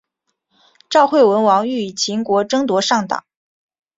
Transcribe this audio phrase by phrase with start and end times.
[0.89, 3.23] 赵惠文王欲与秦国争夺上党。